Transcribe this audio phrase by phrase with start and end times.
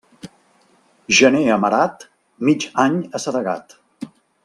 [1.17, 2.07] Gener amarat,
[2.49, 3.81] mig any assedegat.